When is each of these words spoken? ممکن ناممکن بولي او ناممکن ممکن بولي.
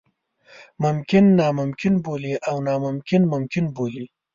ممکن 0.83 1.23
ناممکن 1.39 1.93
بولي 2.05 2.33
او 2.49 2.55
ناممکن 2.67 3.21
ممکن 3.33 3.65
بولي. 3.75 4.05